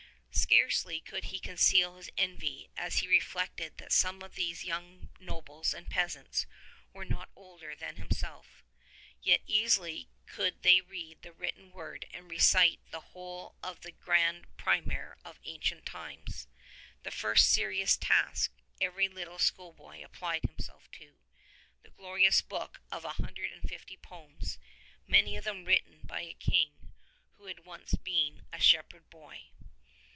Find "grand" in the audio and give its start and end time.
13.99-14.47